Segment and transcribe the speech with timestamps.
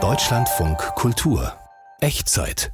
[0.00, 1.52] Deutschlandfunk Kultur
[2.00, 2.70] Echtzeit.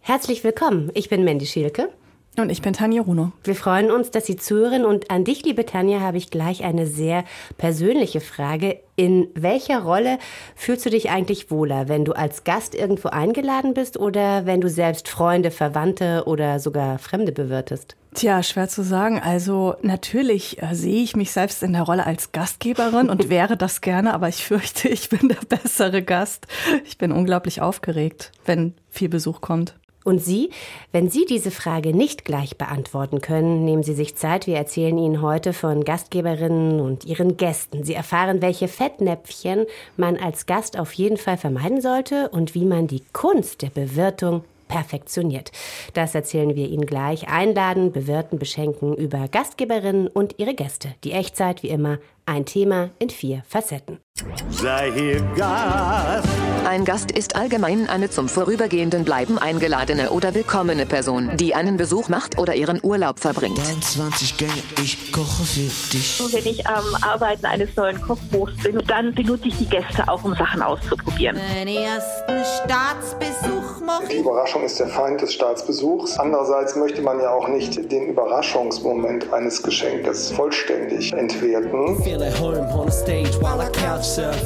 [0.00, 0.90] Herzlich willkommen.
[0.94, 1.90] Ich bin Mandy Schielke.
[2.36, 3.30] Und ich bin Tanja Runo.
[3.44, 4.84] Wir freuen uns, dass Sie zuhören.
[4.84, 7.24] Und an dich, liebe Tanja, habe ich gleich eine sehr
[7.58, 8.80] persönliche Frage.
[8.96, 10.18] In welcher Rolle
[10.56, 14.68] fühlst du dich eigentlich wohler, wenn du als Gast irgendwo eingeladen bist oder wenn du
[14.68, 17.96] selbst Freunde, Verwandte oder sogar Fremde bewirtest?
[18.14, 19.20] Tja, schwer zu sagen.
[19.20, 23.80] Also natürlich äh, sehe ich mich selbst in der Rolle als Gastgeberin und wäre das
[23.80, 26.48] gerne, aber ich fürchte, ich bin der bessere Gast.
[26.84, 29.76] Ich bin unglaublich aufgeregt, wenn viel Besuch kommt.
[30.04, 30.50] Und Sie,
[30.92, 34.46] wenn Sie diese Frage nicht gleich beantworten können, nehmen Sie sich Zeit.
[34.46, 37.84] Wir erzählen Ihnen heute von Gastgeberinnen und ihren Gästen.
[37.84, 39.64] Sie erfahren, welche Fettnäpfchen
[39.96, 44.44] man als Gast auf jeden Fall vermeiden sollte und wie man die Kunst der Bewirtung
[44.68, 45.52] perfektioniert.
[45.94, 47.28] Das erzählen wir Ihnen gleich.
[47.28, 50.94] Einladen, bewirten, beschenken über Gastgeberinnen und ihre Gäste.
[51.04, 54.00] Die Echtzeit wie immer ein Thema in vier Facetten.
[54.48, 56.28] Sei hier Gast.
[56.64, 62.08] Ein Gast ist allgemein eine zum vorübergehenden Bleiben eingeladene oder willkommene Person, die einen Besuch
[62.08, 63.58] macht oder ihren Urlaub verbringt.
[63.58, 66.20] 20 Gänge, ich koche für dich.
[66.24, 70.24] Und wenn ich am Arbeiten eines neuen Kochbuchs bin, dann benutze ich die Gäste auch,
[70.24, 71.36] um Sachen auszuprobieren.
[71.54, 76.18] Den ersten Staatsbesuch mache Die Überraschung ist der Feind des Staatsbesuchs.
[76.18, 81.96] Andererseits möchte man ja auch nicht den Überraschungsmoment eines Geschenkes vollständig entwerten.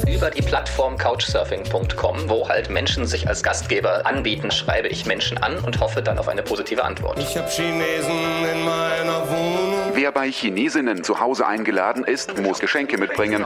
[0.07, 5.59] Über die Plattform couchsurfing.com, wo halt Menschen sich als Gastgeber anbieten, schreibe ich Menschen an
[5.59, 7.19] und hoffe dann auf eine positive Antwort.
[7.19, 9.91] Ich hab Chinesen in meiner Wohnung.
[9.93, 13.45] Wer bei Chinesinnen zu Hause eingeladen ist, muss Geschenke mitbringen.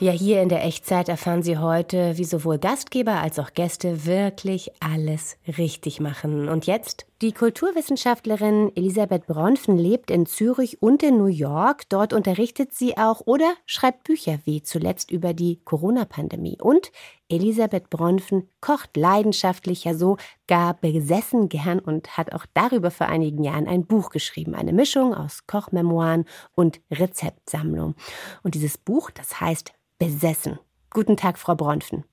[0.00, 4.72] Ja, hier in der Echtzeit erfahren Sie heute, wie sowohl Gastgeber als auch Gäste wirklich
[4.80, 6.48] alles richtig machen.
[6.48, 11.88] Und jetzt die Kulturwissenschaftlerin Elisabeth Bronfen lebt in Zürich und in New York.
[11.88, 16.58] Dort unterrichtet sie auch oder schreibt Bücher wie zuletzt über die Corona-Pandemie.
[16.60, 16.90] Und
[17.34, 20.16] Elisabeth Bronfen kocht leidenschaftlich, ja so
[20.46, 24.54] gar besessen gern und hat auch darüber vor einigen Jahren ein Buch geschrieben.
[24.54, 27.94] Eine Mischung aus Kochmemoiren und Rezeptsammlung.
[28.42, 30.58] Und dieses Buch, das heißt Besessen.
[30.90, 32.04] Guten Tag, Frau Bronfen.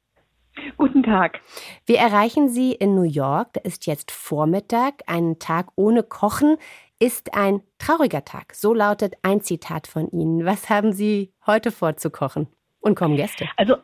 [0.77, 1.39] Guten Tag.
[1.85, 3.53] Wir erreichen Sie in New York.
[3.53, 5.03] Da ist jetzt Vormittag.
[5.07, 6.57] Ein Tag ohne Kochen
[6.99, 8.53] ist ein trauriger Tag.
[8.53, 10.45] So lautet ein Zitat von Ihnen.
[10.45, 12.47] Was haben Sie heute vor zu kochen?
[12.79, 13.47] Und kommen Gäste?
[13.57, 13.77] Also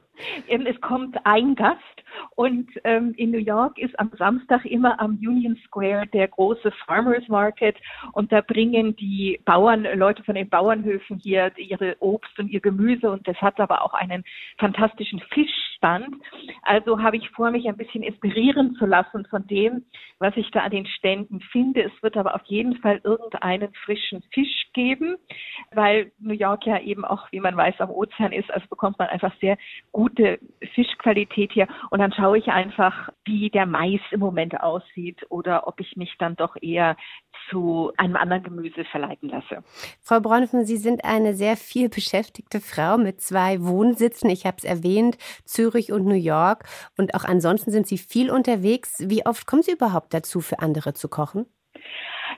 [0.47, 1.81] es kommt ein Gast
[2.35, 7.27] und ähm, in New York ist am Samstag immer am Union Square der große Farmers
[7.27, 7.75] Market
[8.13, 13.11] und da bringen die Bauern, Leute von den Bauernhöfen hier ihre Obst und ihr Gemüse
[13.11, 14.23] und das hat aber auch einen
[14.57, 16.15] fantastischen Fischstand.
[16.63, 19.85] Also habe ich vor, mich ein bisschen inspirieren zu lassen von dem,
[20.19, 21.83] was ich da an den Ständen finde.
[21.83, 25.15] Es wird aber auf jeden Fall irgendeinen frischen Fisch geben,
[25.73, 29.07] weil New York ja eben auch, wie man weiß, am Ozean ist, also bekommt man
[29.07, 29.57] einfach sehr
[30.07, 30.39] gute
[30.73, 35.79] Fischqualität hier und dann schaue ich einfach, wie der Mais im Moment aussieht oder ob
[35.79, 36.95] ich mich dann doch eher
[37.49, 39.63] zu einem anderen Gemüse verleiten lasse.
[40.01, 44.29] Frau Bronfen, Sie sind eine sehr viel beschäftigte Frau mit zwei Wohnsitzen.
[44.29, 46.65] Ich habe es erwähnt, Zürich und New York.
[46.97, 49.03] Und auch ansonsten sind Sie viel unterwegs.
[49.07, 51.45] Wie oft kommen Sie überhaupt dazu, für andere zu kochen?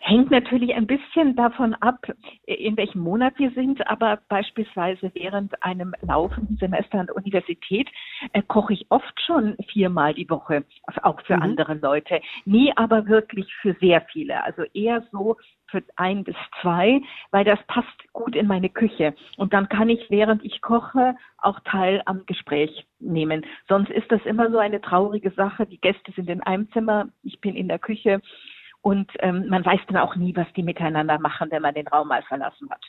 [0.02, 2.00] Hängt natürlich ein bisschen davon ab,
[2.46, 7.90] in welchem Monat wir sind, aber beispielsweise während einem laufenden Semester an der Universität
[8.34, 10.64] äh, koche ich oft schon viermal die Woche,
[11.04, 11.44] auch für mhm.
[11.44, 12.22] andere Leute.
[12.46, 15.36] Nie aber wirklich für sehr viele, also eher so
[15.68, 19.14] für ein bis zwei, weil das passt gut in meine Küche.
[19.38, 23.46] Und dann kann ich, während ich koche, auch Teil am Gespräch nehmen.
[23.68, 25.66] Sonst ist das immer so eine traurige Sache.
[25.66, 28.22] Die Gäste sind in einem Zimmer, ich bin in der Küche
[28.82, 32.08] und ähm, man weiß dann auch nie, was die miteinander machen, wenn man den Raum
[32.08, 32.84] mal verlassen hat.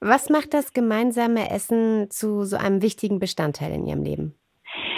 [0.00, 4.34] Was macht das gemeinsame Essen zu so einem wichtigen Bestandteil in Ihrem Leben?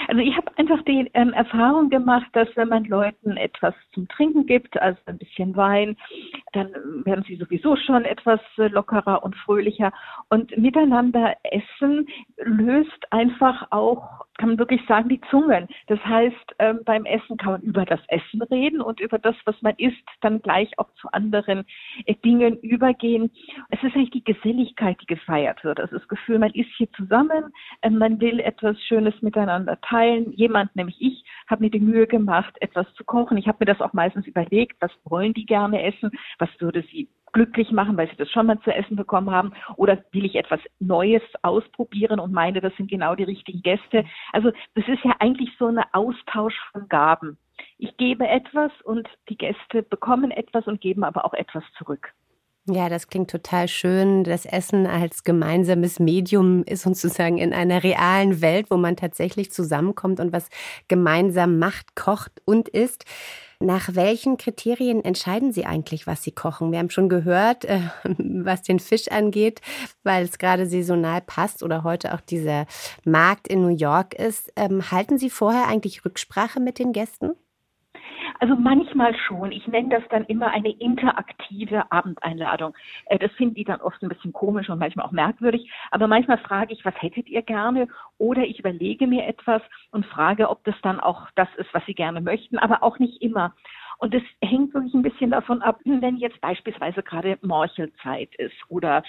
[0.09, 4.47] Also ich habe einfach die ähm, Erfahrung gemacht, dass wenn man Leuten etwas zum Trinken
[4.47, 5.99] gibt, also ein bisschen Wein,
[6.55, 6.71] dann
[7.05, 9.93] werden sie sowieso schon etwas äh, lockerer und fröhlicher.
[10.31, 12.06] Und miteinander essen
[12.38, 15.69] löst einfach auch, kann man wirklich sagen, die Zungen.
[15.88, 19.61] Das heißt, ähm, beim Essen kann man über das Essen reden und über das, was
[19.61, 21.67] man isst, dann gleich auch zu anderen
[22.06, 23.31] äh, Dingen übergehen.
[23.69, 25.81] Es ist eigentlich die Geselligkeit, die gefeiert wird.
[25.81, 29.98] Also das Gefühl, man ist hier zusammen, äh, man will etwas Schönes miteinander teilen.
[30.05, 33.37] Jemand, nämlich ich, habe mir die Mühe gemacht, etwas zu kochen.
[33.37, 37.09] Ich habe mir das auch meistens überlegt, was wollen die gerne essen, was würde sie
[37.33, 40.61] glücklich machen, weil sie das schon mal zu essen bekommen haben, oder will ich etwas
[40.81, 44.05] Neues ausprobieren und meine, das sind genau die richtigen Gäste.
[44.33, 47.39] Also das ist ja eigentlich so ein Austausch von Gaben.
[47.77, 52.12] Ich gebe etwas und die Gäste bekommen etwas und geben aber auch etwas zurück.
[52.70, 54.25] Ja, das klingt total schön.
[54.25, 60.20] Das Essen als gemeinsames Medium ist sozusagen in einer realen Welt, wo man tatsächlich zusammenkommt
[60.20, 60.49] und was
[60.87, 63.06] gemeinsam macht, kocht und isst.
[63.59, 66.70] Nach welchen Kriterien entscheiden Sie eigentlich, was Sie kochen?
[66.70, 69.62] Wir haben schon gehört, äh, was den Fisch angeht,
[70.03, 72.67] weil es gerade saisonal passt oder heute auch dieser
[73.05, 74.53] Markt in New York ist.
[74.56, 77.32] Ähm, halten Sie vorher eigentlich Rücksprache mit den Gästen?
[78.41, 79.53] Also manchmal schon.
[79.53, 82.75] Ich nenne das dann immer eine interaktive Abendeinladung.
[83.07, 85.71] Äh, das finden die dann oft ein bisschen komisch und manchmal auch merkwürdig.
[85.91, 87.89] Aber manchmal frage ich, was hättet ihr gerne?
[88.19, 91.95] Oder ich überlege mir etwas und frage, ob das dann auch das ist, was sie
[91.95, 93.55] gerne möchten, aber auch nicht immer.
[93.99, 99.03] Und es hängt wirklich ein bisschen davon ab, wenn jetzt beispielsweise gerade Morchelzeit ist oder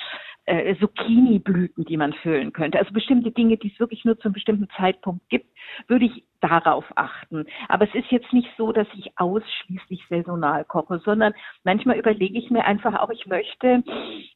[0.45, 2.80] äh, Zucchini-Blüten, die man füllen könnte.
[2.80, 5.48] Also bestimmte Dinge, die es wirklich nur zu einem bestimmten Zeitpunkt gibt,
[5.88, 7.45] würde ich darauf achten.
[7.68, 11.33] Aber es ist jetzt nicht so, dass ich ausschließlich saisonal koche, sondern
[11.63, 13.83] manchmal überlege ich mir einfach auch, ich möchte,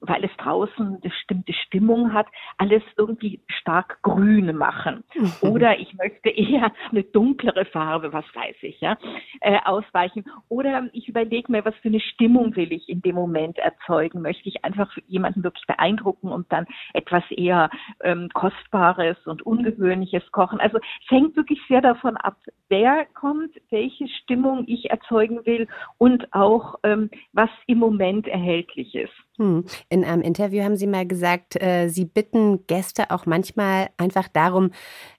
[0.02, 2.28] weil es draußen eine bestimmte Stimmung hat,
[2.58, 5.04] alles irgendwie stark grün machen.
[5.42, 8.98] Oder ich möchte eher eine dunklere Farbe, was weiß ich, ja,
[9.42, 10.26] äh, ausweichen.
[10.50, 14.22] Oder ich überlege mir, was für eine Stimmung will ich in dem Moment erzeugen.
[14.22, 17.70] Möchte ich einfach jemanden wirklich beeindrucken und dann etwas eher
[18.02, 20.60] ähm, Kostbares und Ungewöhnliches kochen.
[20.60, 22.38] Also es hängt wirklich sehr davon davon ab,
[22.70, 25.68] wer kommt, welche Stimmung ich erzeugen will
[25.98, 29.14] und auch, ähm, was im Moment erhältlich ist.
[29.38, 29.66] Hm.
[29.90, 34.72] In einem Interview haben Sie mal gesagt, äh, Sie bitten Gäste auch manchmal einfach darum,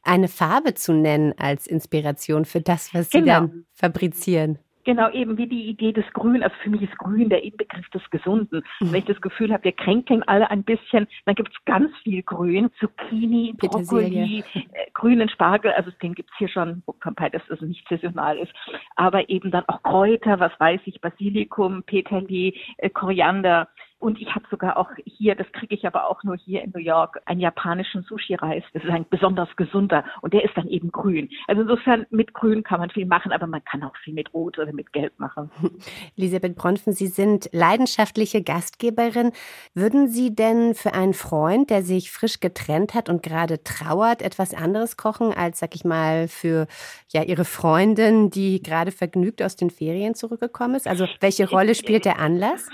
[0.03, 3.33] eine Farbe zu nennen als Inspiration für das, was Sie genau.
[3.33, 4.59] dann fabrizieren.
[4.85, 6.43] Genau, eben wie die Idee des Grün.
[6.43, 8.63] Also für mich ist Grün der Inbegriff des Gesunden.
[8.81, 11.91] Und wenn ich das Gefühl habe, wir kränkeln alle ein bisschen, dann gibt es ganz
[12.03, 12.71] viel Grün.
[12.79, 17.89] Zucchini, Brokkoli, äh, grünen Spargel, also den gibt es hier schon, wobei das also nicht
[17.89, 18.53] saisonal ist.
[18.97, 23.69] Aber eben dann auch Kräuter, was weiß ich, Basilikum, Peterli, äh, Koriander.
[24.05, 26.81] Und ich habe sogar auch hier, das kriege ich aber auch nur hier in New
[26.81, 28.63] York, einen japanischen Sushi-Reis.
[28.75, 31.31] Das ist ein besonders gesunder und der ist dann eben grün.
[31.49, 34.59] Also insofern mit Grün kann man viel machen, aber man kann auch viel mit Rot
[34.59, 35.51] oder mit Gelb machen.
[36.19, 39.33] Elisabeth Bronfen, Sie sind leidenschaftliche Gastgeberin.
[39.73, 44.53] Würden Sie denn für einen Freund, der sich frisch getrennt hat und gerade trauert, etwas
[44.53, 46.67] anderes kochen als, sag ich mal, für
[47.09, 50.87] ja Ihre Freundin, die gerade vergnügt aus den Ferien zurückgekommen ist?
[50.87, 52.69] Also welche Rolle spielt der Anlass?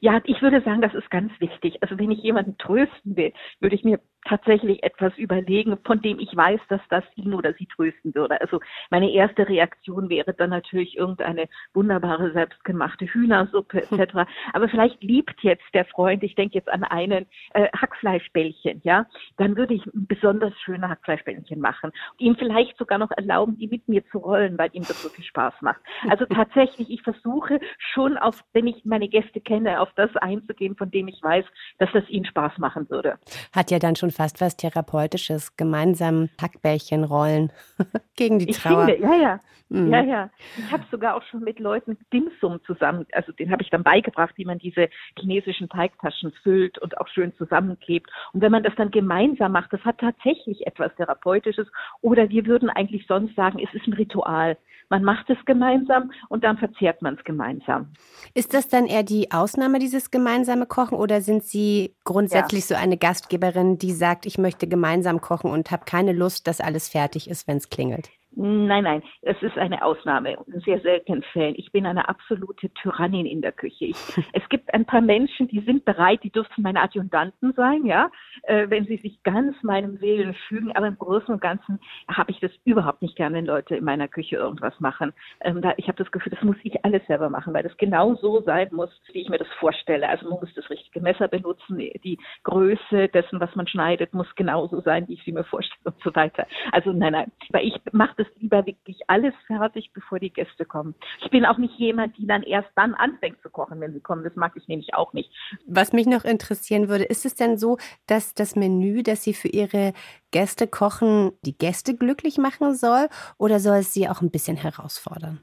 [0.00, 1.82] Ja, ich würde sagen, das ist ganz wichtig.
[1.82, 6.34] Also wenn ich jemanden trösten will, würde ich mir tatsächlich etwas überlegen, von dem ich
[6.34, 8.40] weiß, dass das ihn oder sie trösten würde.
[8.40, 8.60] Also
[8.90, 14.14] meine erste Reaktion wäre dann natürlich irgendeine wunderbare selbstgemachte Hühnersuppe etc.
[14.52, 19.06] Aber vielleicht liebt jetzt der Freund, ich denke jetzt an einen äh, Hackfleischbällchen, ja,
[19.38, 23.88] dann würde ich besonders schöne Hackfleischbällchen machen und ihm vielleicht sogar noch erlauben, die mit
[23.88, 25.80] mir zu rollen, weil ihm das so viel Spaß macht.
[26.08, 30.90] Also tatsächlich, ich versuche schon auf, wenn ich meine Gäste kenne, auf das einzugehen, von
[30.90, 31.44] dem ich weiß,
[31.78, 33.18] dass das ihnen Spaß machen würde.
[33.52, 37.52] Hat ja dann schon fast was Therapeutisches, gemeinsam Hackbällchen rollen
[38.16, 38.88] gegen die Trauer.
[38.88, 39.40] Ich finde, ja, ja.
[39.72, 39.90] Mhm.
[39.90, 40.30] Ja, ja.
[40.58, 44.34] Ich habe sogar auch schon mit Leuten Dimsum zusammen, also den habe ich dann beigebracht,
[44.36, 48.10] wie man diese chinesischen Teigtaschen füllt und auch schön zusammenklebt.
[48.34, 51.68] Und wenn man das dann gemeinsam macht, das hat tatsächlich etwas Therapeutisches.
[52.02, 54.58] Oder wir würden eigentlich sonst sagen, es ist ein Ritual.
[54.92, 57.94] Man macht es gemeinsam und dann verzehrt man es gemeinsam.
[58.34, 62.76] Ist das dann eher die Ausnahme, dieses gemeinsame Kochen, oder sind Sie grundsätzlich ja.
[62.76, 66.90] so eine Gastgeberin, die sagt, ich möchte gemeinsam kochen und habe keine Lust, dass alles
[66.90, 68.10] fertig ist, wenn es klingelt?
[68.34, 71.54] Nein, nein, es ist eine Ausnahme in sehr seltenen Fällen.
[71.58, 73.86] Ich bin eine absolute Tyrannin in der Küche.
[73.86, 73.96] Ich,
[74.32, 78.10] es gibt ein paar Menschen, die sind bereit, die dürfen meine Adjutanten sein, ja,
[78.44, 80.74] äh, wenn sie sich ganz meinem Willen fügen.
[80.74, 84.08] Aber im Großen und Ganzen habe ich das überhaupt nicht gerne, wenn Leute in meiner
[84.08, 85.12] Küche irgendwas machen.
[85.42, 88.14] Ähm, da, ich habe das Gefühl, das muss ich alles selber machen, weil das genau
[88.14, 90.08] so sein muss, wie ich mir das vorstelle.
[90.08, 94.80] Also man muss das richtige Messer benutzen, die Größe dessen, was man schneidet, muss genauso
[94.80, 96.46] sein, wie ich sie mir vorstelle und so weiter.
[96.72, 100.94] Also nein, nein, weil ich mache es lieber wirklich alles fertig, bevor die Gäste kommen.
[101.22, 104.24] Ich bin auch nicht jemand, die dann erst dann anfängt zu kochen, wenn sie kommen.
[104.24, 105.30] Das mag ich nämlich auch nicht.
[105.66, 109.48] Was mich noch interessieren würde, ist es denn so, dass das Menü, das Sie für
[109.48, 109.92] Ihre
[110.30, 115.40] Gäste kochen, die Gäste glücklich machen soll oder soll es sie auch ein bisschen herausfordern?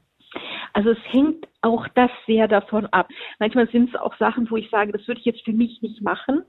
[0.72, 3.08] Also es hängt auch das sehr davon ab.
[3.38, 6.00] Manchmal sind es auch Sachen, wo ich sage, das würde ich jetzt für mich nicht
[6.02, 6.42] machen.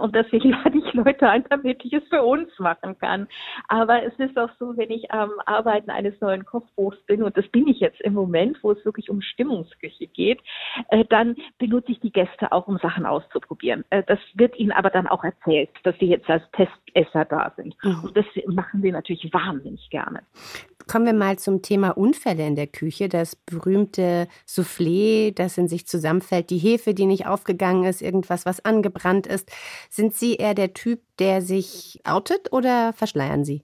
[0.00, 3.28] Und deswegen lade ich Leute ein, damit ich es für uns machen kann.
[3.68, 7.46] Aber es ist auch so, wenn ich am Arbeiten eines neuen Kochbuchs bin, und das
[7.48, 10.40] bin ich jetzt im Moment, wo es wirklich um Stimmungsküche geht,
[10.90, 13.84] äh, dann benutze ich die Gäste auch, um Sachen auszuprobieren.
[13.90, 17.76] Äh, das wird ihnen aber dann auch erzählt, dass sie jetzt als Testesser da sind.
[17.82, 18.04] Mhm.
[18.04, 20.20] Und das machen sie natürlich wahnsinnig gerne.
[20.88, 23.08] Kommen wir mal zum Thema Unfälle in der Küche.
[23.08, 28.64] Das berühmte Soufflé, das in sich zusammenfällt, die Hefe, die nicht aufgegangen ist, irgendwas, was
[28.64, 29.50] angebrannt ist.
[29.90, 33.62] Sind Sie eher der Typ, der sich outet oder verschleiern Sie?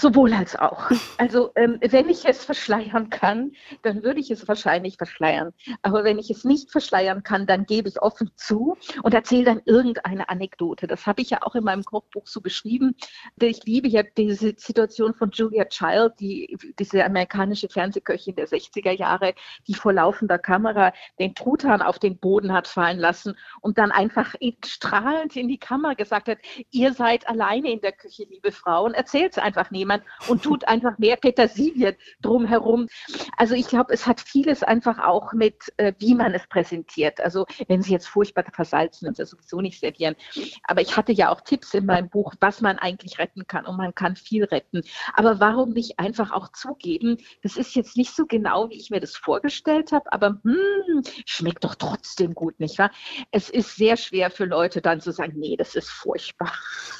[0.00, 0.90] Sowohl als auch.
[1.18, 3.52] Also ähm, wenn ich es verschleiern kann,
[3.82, 5.52] dann würde ich es wahrscheinlich verschleiern.
[5.82, 9.62] Aber wenn ich es nicht verschleiern kann, dann gebe ich offen zu und erzähle dann
[9.66, 10.86] irgendeine Anekdote.
[10.86, 12.96] Das habe ich ja auch in meinem Kochbuch so beschrieben.
[13.38, 19.34] Ich liebe ja diese Situation von Julia Child, die, diese amerikanische Fernsehköchin der 60er Jahre,
[19.68, 24.34] die vor laufender Kamera den Truthahn auf den Boden hat fallen lassen und dann einfach
[24.64, 26.38] strahlend in die Kamera gesagt hat,
[26.70, 30.66] ihr seid alleine in der Küche, liebe Frauen, erzählt es einfach niemand jemand und tut
[30.68, 32.88] einfach mehr Petersilie drumherum.
[33.36, 37.20] Also ich glaube, es hat vieles einfach auch mit, äh, wie man es präsentiert.
[37.20, 40.16] Also wenn Sie jetzt furchtbar versalzen, dann sowieso nicht servieren.
[40.64, 43.76] Aber ich hatte ja auch Tipps in meinem Buch, was man eigentlich retten kann und
[43.76, 44.82] man kann viel retten.
[45.14, 49.00] Aber warum nicht einfach auch zugeben, das ist jetzt nicht so genau, wie ich mir
[49.00, 52.90] das vorgestellt habe, aber hm, schmeckt doch trotzdem gut, nicht wahr?
[53.30, 56.52] Es ist sehr schwer für Leute dann zu sagen, nee, das ist furchtbar.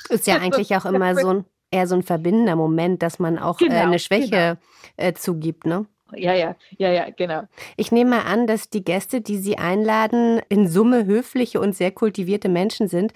[0.08, 3.58] Ist ja eigentlich auch immer so ein eher so ein verbindender Moment, dass man auch
[3.58, 4.56] genau, äh, eine Schwäche genau.
[4.96, 5.86] äh, zugibt, ne?
[6.16, 7.42] Ja, ja, ja, ja, genau.
[7.76, 11.92] Ich nehme mal an, dass die Gäste, die Sie einladen, in Summe höfliche und sehr
[11.92, 13.12] kultivierte Menschen sind.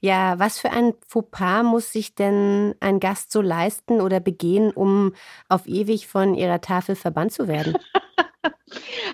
[0.00, 5.14] Ja, was für ein Fauxpas muss sich denn ein Gast so leisten oder begehen, um
[5.48, 7.78] auf ewig von Ihrer Tafel verbannt zu werden?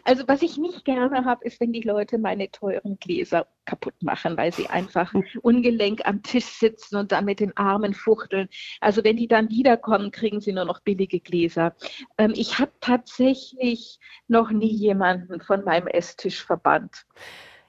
[0.05, 4.37] Also was ich nicht gerne habe, ist, wenn die Leute meine teuren Gläser kaputt machen,
[4.37, 8.49] weil sie einfach ungelenk am Tisch sitzen und dann mit den Armen fuchteln.
[8.81, 11.77] Also wenn die dann wiederkommen, kriegen sie nur noch billige Gläser.
[12.19, 17.05] Ähm, ich habe tatsächlich noch nie jemanden von meinem Esstisch verbannt.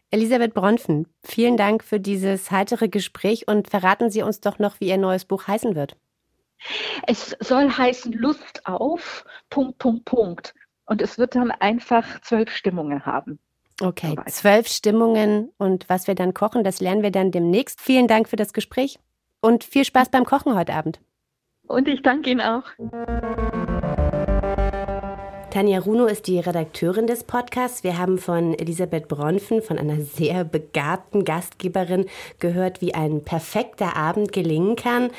[0.10, 4.90] Elisabeth Bronfen, vielen Dank für dieses heitere Gespräch und verraten Sie uns doch noch, wie
[4.90, 5.96] Ihr neues Buch heißen wird.
[7.08, 10.54] Es soll heißen Lust auf, Punkt, Punkt, Punkt.
[10.86, 13.40] Und es wird dann einfach zwölf Stimmungen haben.
[13.82, 17.82] Okay, zwölf Stimmungen und was wir dann kochen, das lernen wir dann demnächst.
[17.82, 19.00] Vielen Dank für das Gespräch
[19.42, 21.00] und viel Spaß beim Kochen heute Abend.
[21.68, 22.64] Und ich danke Ihnen auch.
[25.52, 27.84] Tanja Runo ist die Redakteurin des Podcasts.
[27.84, 32.06] Wir haben von Elisabeth Bronfen, von einer sehr begabten Gastgeberin,
[32.40, 35.10] gehört, wie ein perfekter Abend gelingen kann.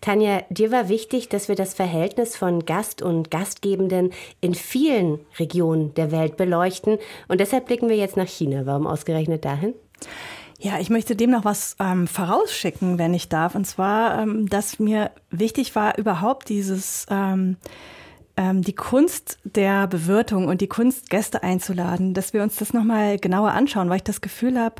[0.00, 5.92] Tanja, dir war wichtig, dass wir das Verhältnis von Gast und Gastgebenden in vielen Regionen
[5.92, 6.96] der Welt beleuchten.
[7.28, 8.64] Und deshalb blicken wir jetzt nach China.
[8.64, 9.74] Warum ausgerechnet dahin?
[10.58, 13.54] Ja, ich möchte dem noch was ähm, vorausschicken, wenn ich darf.
[13.54, 17.58] Und zwar, ähm, dass mir wichtig war, überhaupt dieses ähm,
[18.36, 23.18] ähm, die Kunst der Bewirtung und die Kunst, Gäste einzuladen, dass wir uns das nochmal
[23.18, 24.76] genauer anschauen, weil ich das Gefühl habe,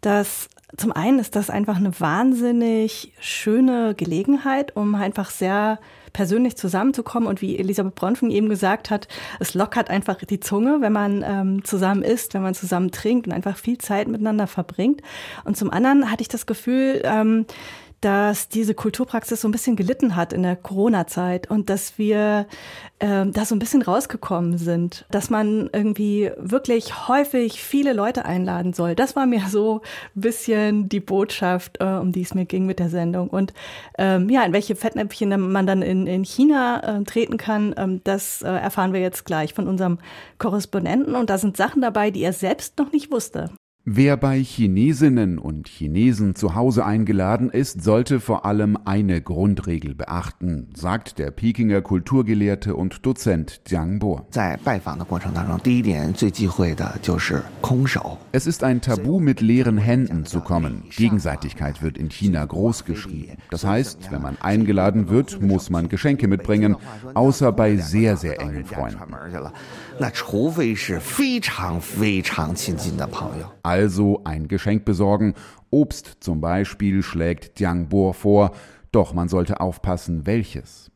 [0.00, 5.78] dass zum einen ist das einfach eine wahnsinnig schöne Gelegenheit, um einfach sehr
[6.12, 9.06] persönlich zusammenzukommen und wie Elisabeth Bronfen eben gesagt hat,
[9.38, 13.32] es lockert einfach die Zunge, wenn man ähm, zusammen isst, wenn man zusammen trinkt und
[13.32, 15.02] einfach viel Zeit miteinander verbringt.
[15.44, 17.46] Und zum anderen hatte ich das Gefühl, ähm,
[18.00, 22.46] dass diese Kulturpraxis so ein bisschen gelitten hat in der Corona-Zeit und dass wir
[22.98, 28.74] äh, da so ein bisschen rausgekommen sind, dass man irgendwie wirklich häufig viele Leute einladen
[28.74, 28.94] soll.
[28.94, 29.80] Das war mir so
[30.14, 33.28] ein bisschen die Botschaft, äh, um die es mir ging mit der Sendung.
[33.28, 33.54] Und
[33.98, 38.42] ähm, ja, in welche Fettnäpfchen man dann in, in China äh, treten kann, ähm, das
[38.42, 39.98] äh, erfahren wir jetzt gleich von unserem
[40.38, 41.14] Korrespondenten.
[41.14, 43.50] Und da sind Sachen dabei, die er selbst noch nicht wusste.
[43.88, 50.70] Wer bei Chinesinnen und Chinesen zu Hause eingeladen ist, sollte vor allem eine Grundregel beachten,
[50.74, 54.26] sagt der Pekinger Kulturgelehrte und Dozent Jiang Bo.
[58.32, 60.82] Es ist ein Tabu, mit leeren Händen zu kommen.
[60.90, 63.36] Gegenseitigkeit wird in China groß geschrieben.
[63.52, 66.74] Das heißt, wenn man eingeladen wird, muss man Geschenke mitbringen,
[67.14, 68.98] außer bei sehr, sehr engen Freunden.
[73.62, 75.34] Also ein Geschenk besorgen.
[75.70, 78.52] Obst zum Beispiel schlägt Jiang Bo vor,
[78.92, 80.90] doch man sollte aufpassen, welches.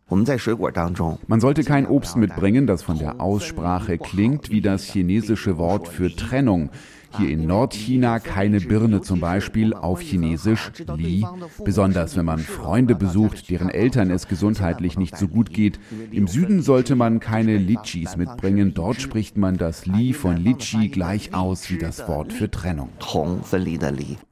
[1.28, 6.14] Man sollte kein Obst mitbringen, das von der Aussprache klingt wie das chinesische Wort für
[6.14, 6.71] Trennung.
[7.17, 11.26] Hier in Nordchina keine Birne zum Beispiel auf Chinesisch Li,
[11.64, 15.81] besonders wenn man Freunde besucht, deren Eltern es gesundheitlich nicht so gut geht.
[16.12, 21.35] Im Süden sollte man keine Litchis mitbringen, dort spricht man das Li von Litchi gleich
[21.35, 22.90] aus wie das Wort für Trennung.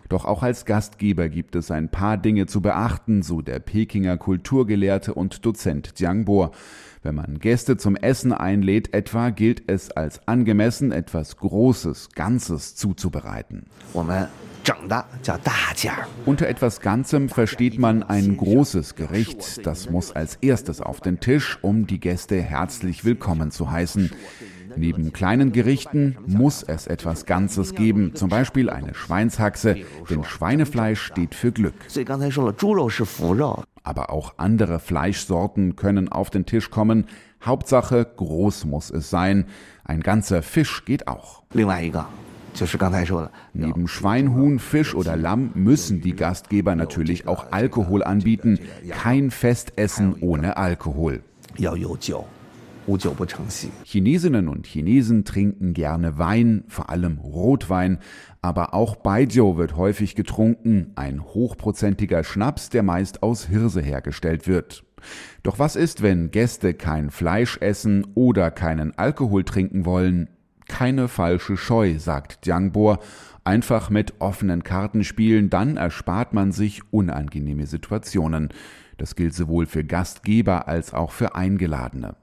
[0.09, 5.13] Doch auch als Gastgeber gibt es ein paar Dinge zu beachten, so der Pekinger Kulturgelehrte
[5.13, 6.51] und Dozent Jiang Bo.
[7.03, 13.67] Wenn man Gäste zum Essen einlädt etwa, gilt es als angemessen, etwas Großes, Ganzes zuzubereiten.
[16.27, 19.67] Unter etwas Ganzem versteht man ein großes Gericht.
[19.67, 24.11] Das muss als erstes auf den Tisch, um die Gäste herzlich willkommen zu heißen.
[24.77, 29.77] Neben kleinen Gerichten muss es etwas Ganzes geben, zum Beispiel eine Schweinshaxe,
[30.11, 31.75] denn Schweinefleisch steht für Glück.
[33.83, 37.07] Aber auch andere Fleischsorten können auf den Tisch kommen.
[37.43, 39.47] Hauptsache, groß muss es sein.
[39.85, 41.43] Ein ganzer Fisch geht auch.
[43.53, 48.59] Neben Schwein, Huhn, Fisch oder Lamm müssen die Gastgeber natürlich auch Alkohol anbieten.
[48.91, 51.23] Kein Festessen ohne Alkohol.
[53.85, 57.99] Chinesinnen und Chinesen trinken gerne Wein, vor allem Rotwein,
[58.41, 64.85] aber auch Baijiu wird häufig getrunken, ein hochprozentiger Schnaps, der meist aus Hirse hergestellt wird.
[65.43, 70.29] Doch was ist, wenn Gäste kein Fleisch essen oder keinen Alkohol trinken wollen?
[70.67, 73.01] Keine falsche Scheu, sagt Jiangbor.
[73.45, 78.49] Einfach mit offenen Karten spielen, dann erspart man sich unangenehme Situationen.
[78.99, 82.17] Das gilt sowohl für Gastgeber als auch für Eingeladene.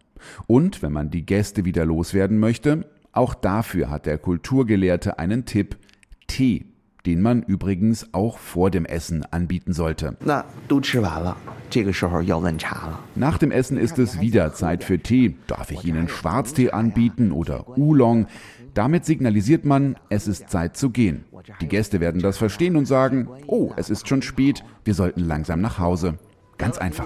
[0.47, 5.77] Und wenn man die Gäste wieder loswerden möchte, auch dafür hat der Kulturgelehrte einen Tipp.
[6.27, 6.65] Tee,
[7.05, 10.17] den man übrigens auch vor dem Essen anbieten sollte.
[13.15, 15.35] Nach dem Essen ist es wieder Zeit für Tee.
[15.47, 18.27] Darf ich Ihnen Schwarztee anbieten oder Oolong?
[18.73, 21.23] Damit signalisiert man, es ist Zeit zu gehen.
[21.61, 25.61] Die Gäste werden das verstehen und sagen, oh, es ist schon spät, wir sollten langsam
[25.61, 26.15] nach Hause.
[26.57, 27.05] Ganz einfach.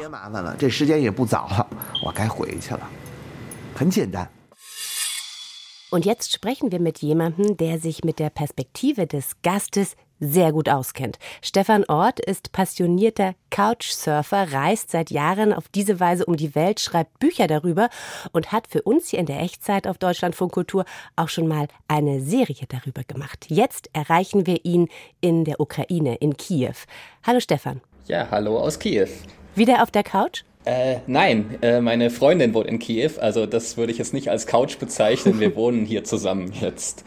[5.91, 10.69] Und jetzt sprechen wir mit jemandem, der sich mit der Perspektive des Gastes sehr gut
[10.69, 11.17] auskennt.
[11.41, 17.19] Stefan Ort ist passionierter Couchsurfer, reist seit Jahren auf diese Weise um die Welt, schreibt
[17.19, 17.89] Bücher darüber
[18.33, 22.21] und hat für uns hier in der Echtzeit auf Deutschlandfunk Kultur auch schon mal eine
[22.21, 23.45] Serie darüber gemacht.
[23.47, 24.89] Jetzt erreichen wir ihn
[25.21, 26.75] in der Ukraine, in Kiew.
[27.25, 27.81] Hallo Stefan.
[28.07, 29.07] Ja, hallo aus Kiew.
[29.55, 30.43] Wieder auf der Couch?
[30.65, 34.45] Äh, nein, äh, meine Freundin wohnt in Kiew, also das würde ich jetzt nicht als
[34.45, 35.39] Couch bezeichnen.
[35.39, 37.05] Wir wohnen hier zusammen jetzt.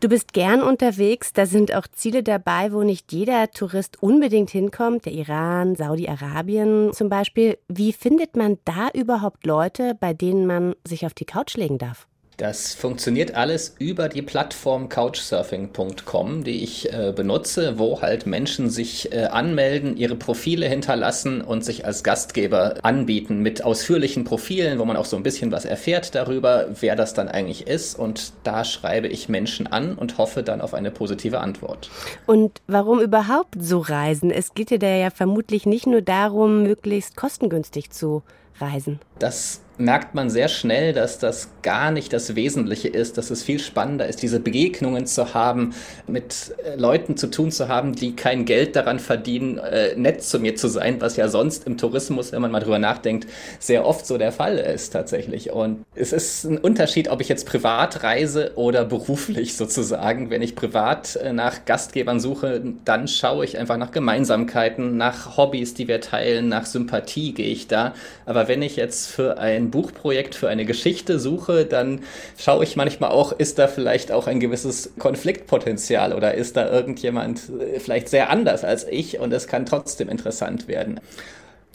[0.00, 5.04] Du bist gern unterwegs, da sind auch Ziele dabei, wo nicht jeder Tourist unbedingt hinkommt,
[5.04, 7.58] der Iran, Saudi-Arabien zum Beispiel.
[7.68, 12.08] Wie findet man da überhaupt Leute, bei denen man sich auf die Couch legen darf?
[12.40, 19.12] Das funktioniert alles über die Plattform couchsurfing.com, die ich äh, benutze, wo halt Menschen sich
[19.12, 24.96] äh, anmelden, ihre Profile hinterlassen und sich als Gastgeber anbieten mit ausführlichen Profilen, wo man
[24.96, 27.98] auch so ein bisschen was erfährt darüber, wer das dann eigentlich ist.
[27.98, 31.90] Und da schreibe ich Menschen an und hoffe dann auf eine positive Antwort.
[32.24, 34.30] Und warum überhaupt so reisen?
[34.30, 38.22] Es geht dir ja vermutlich nicht nur darum, möglichst kostengünstig zu
[38.60, 38.98] reisen.
[39.20, 43.58] Das merkt man sehr schnell, dass das gar nicht das Wesentliche ist, dass es viel
[43.58, 45.74] spannender ist, diese Begegnungen zu haben,
[46.06, 50.38] mit äh, Leuten zu tun zu haben, die kein Geld daran verdienen, äh, nett zu
[50.38, 53.26] mir zu sein, was ja sonst im Tourismus, wenn man mal drüber nachdenkt,
[53.58, 55.50] sehr oft so der Fall ist tatsächlich.
[55.50, 60.30] Und es ist ein Unterschied, ob ich jetzt privat reise oder beruflich sozusagen.
[60.30, 65.74] Wenn ich privat äh, nach Gastgebern suche, dann schaue ich einfach nach Gemeinsamkeiten, nach Hobbys,
[65.74, 67.94] die wir teilen, nach Sympathie gehe ich da.
[68.26, 72.00] Aber wenn ich jetzt für ein Buchprojekt für eine Geschichte suche, dann
[72.38, 77.50] schaue ich manchmal auch, ist da vielleicht auch ein gewisses Konfliktpotenzial oder ist da irgendjemand
[77.60, 81.00] äh, vielleicht sehr anders als ich und es kann trotzdem interessant werden.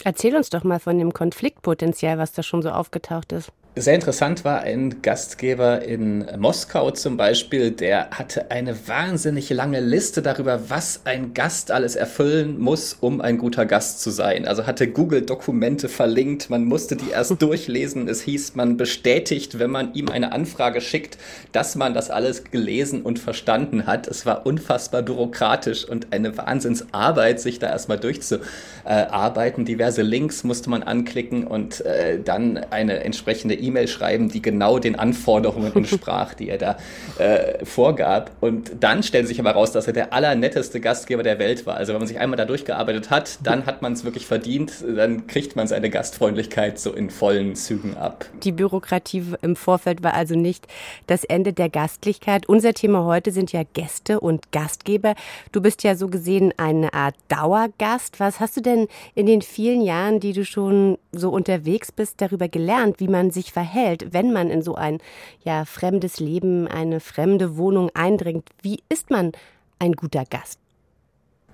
[0.04, 3.52] Erzähl uns doch mal von dem Konfliktpotenzial, was da schon so aufgetaucht ist.
[3.78, 10.22] Sehr interessant war ein Gastgeber in Moskau zum Beispiel, der hatte eine wahnsinnig lange Liste
[10.22, 14.48] darüber, was ein Gast alles erfüllen muss, um ein guter Gast zu sein.
[14.48, 18.08] Also hatte Google-Dokumente verlinkt, man musste die erst durchlesen.
[18.08, 21.18] Es hieß, man bestätigt, wenn man ihm eine Anfrage schickt,
[21.52, 24.08] dass man das alles gelesen und verstanden hat.
[24.08, 29.66] Es war unfassbar bürokratisch und eine Wahnsinnsarbeit, sich da erstmal durchzuarbeiten.
[29.66, 34.98] Diverse Links musste man anklicken und äh, dann eine entsprechende E-Mail schreiben, die genau den
[34.98, 36.78] Anforderungen entsprach, die er da
[37.18, 38.32] äh, vorgab.
[38.42, 41.78] Und dann stellt sich aber raus, dass er der allernetteste Gastgeber der Welt war.
[41.78, 45.28] Also wenn man sich einmal da durchgearbeitet hat, dann hat man es wirklich verdient, dann
[45.28, 48.26] kriegt man seine Gastfreundlichkeit so in vollen Zügen ab.
[48.44, 50.68] Die Bürokratie im Vorfeld war also nicht
[51.08, 52.48] das Ende der Gastlichkeit.
[52.48, 55.16] Unser Thema heute sind ja Gäste und Gastgeber.
[55.52, 58.20] Du bist ja so gesehen eine Art Dauergast.
[58.20, 62.48] Was hast du denn in den vielen Jahren, die du schon so unterwegs bist, darüber
[62.48, 64.98] gelernt, wie man sich verhält, wenn man in so ein
[65.46, 68.50] ja, fremdes Leben, eine fremde Wohnung eindringt.
[68.62, 69.32] Wie ist man
[69.80, 70.60] ein guter Gast?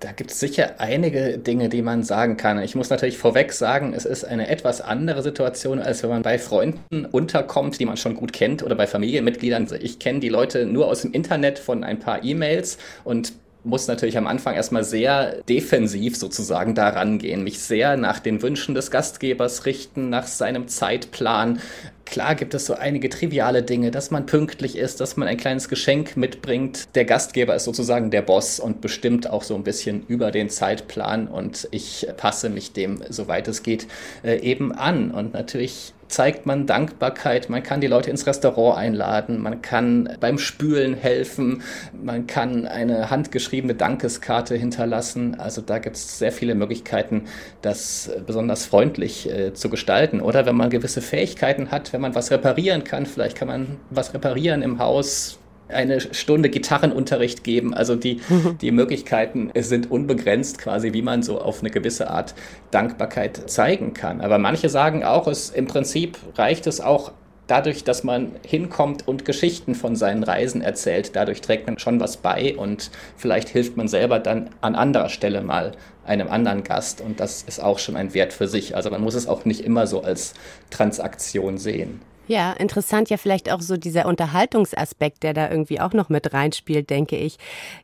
[0.00, 2.60] Da gibt es sicher einige Dinge, die man sagen kann.
[2.60, 6.40] Ich muss natürlich vorweg sagen, es ist eine etwas andere Situation, als wenn man bei
[6.40, 9.68] Freunden unterkommt, die man schon gut kennt, oder bei Familienmitgliedern.
[9.80, 13.32] Ich kenne die Leute nur aus dem Internet von ein paar E-Mails und
[13.64, 18.74] muss natürlich am Anfang erstmal sehr defensiv sozusagen daran gehen, mich sehr nach den Wünschen
[18.74, 21.60] des Gastgebers richten, nach seinem Zeitplan,
[22.04, 25.68] Klar gibt es so einige triviale Dinge, dass man pünktlich ist, dass man ein kleines
[25.68, 26.88] Geschenk mitbringt.
[26.94, 31.28] Der Gastgeber ist sozusagen der Boss und bestimmt auch so ein bisschen über den Zeitplan
[31.28, 33.86] und ich passe mich dem, soweit es geht,
[34.24, 35.10] äh, eben an.
[35.10, 40.38] Und natürlich zeigt man Dankbarkeit, man kann die Leute ins Restaurant einladen, man kann beim
[40.38, 45.40] Spülen helfen, man kann eine handgeschriebene Dankeskarte hinterlassen.
[45.40, 47.24] Also da gibt es sehr viele Möglichkeiten,
[47.62, 50.20] das besonders freundlich äh, zu gestalten.
[50.20, 54.12] Oder wenn man gewisse Fähigkeiten hat, wenn man was reparieren kann, vielleicht kann man was
[54.12, 57.74] reparieren im Haus, eine Stunde Gitarrenunterricht geben.
[57.74, 58.20] Also die,
[58.60, 62.34] die Möglichkeiten sind unbegrenzt quasi, wie man so auf eine gewisse Art
[62.70, 64.20] Dankbarkeit zeigen kann.
[64.20, 67.12] Aber manche sagen auch, es im Prinzip reicht es auch
[67.46, 72.16] dadurch, dass man hinkommt und Geschichten von seinen Reisen erzählt, dadurch trägt man schon was
[72.16, 75.72] bei und vielleicht hilft man selber dann an anderer Stelle mal
[76.04, 78.74] einem anderen Gast und das ist auch schon ein Wert für sich.
[78.74, 80.34] Also man muss es auch nicht immer so als
[80.70, 82.00] Transaktion sehen.
[82.28, 86.88] Ja, interessant ja vielleicht auch so dieser Unterhaltungsaspekt, der da irgendwie auch noch mit reinspielt,
[86.88, 87.36] denke ich.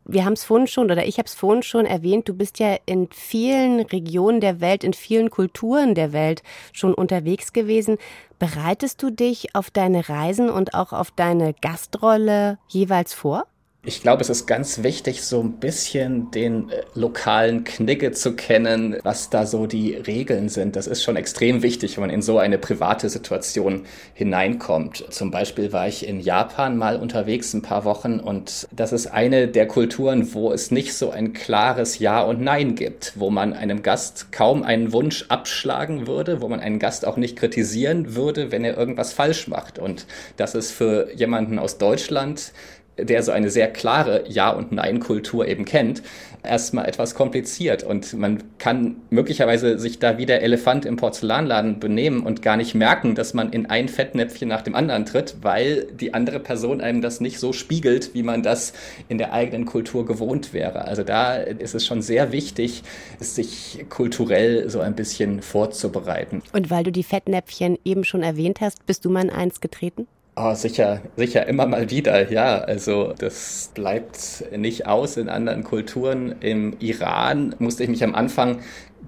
[0.05, 2.77] Wir haben es vorhin schon oder ich habe es vorhin schon erwähnt, du bist ja
[2.87, 7.98] in vielen Regionen der Welt, in vielen Kulturen der Welt schon unterwegs gewesen.
[8.38, 13.44] Bereitest du dich auf deine Reisen und auch auf deine Gastrolle jeweils vor?
[13.88, 18.98] Ich glaube, es ist ganz wichtig, so ein bisschen den äh, lokalen Knigge zu kennen,
[19.03, 20.77] was da so die Regeln sind.
[20.77, 25.07] Das ist schon extrem wichtig, wenn man in so eine private Situation hineinkommt.
[25.09, 29.48] Zum Beispiel war ich in Japan mal unterwegs ein paar Wochen und das ist eine
[29.48, 33.83] der Kulturen, wo es nicht so ein klares Ja und Nein gibt, wo man einem
[33.83, 38.66] Gast kaum einen Wunsch abschlagen würde, wo man einen Gast auch nicht kritisieren würde, wenn
[38.66, 39.79] er irgendwas falsch macht.
[39.79, 40.05] Und
[40.37, 42.53] das ist für jemanden aus Deutschland
[42.98, 46.02] der so eine sehr klare Ja- und Nein-Kultur eben kennt,
[46.42, 47.82] erstmal etwas kompliziert.
[47.82, 52.74] Und man kann möglicherweise sich da wie der Elefant im Porzellanladen benehmen und gar nicht
[52.74, 57.02] merken, dass man in ein Fettnäpfchen nach dem anderen tritt, weil die andere Person einem
[57.02, 58.72] das nicht so spiegelt, wie man das
[59.08, 60.84] in der eigenen Kultur gewohnt wäre.
[60.84, 62.82] Also da ist es schon sehr wichtig,
[63.20, 66.42] sich kulturell so ein bisschen vorzubereiten.
[66.52, 70.06] Und weil du die Fettnäpfchen eben schon erwähnt hast, bist du mal in eins getreten?
[70.40, 72.59] Oh, sicher, sicher immer mal wieder, ja.
[72.59, 76.37] Also das bleibt nicht aus in anderen Kulturen.
[76.38, 78.61] Im Iran musste ich mich am Anfang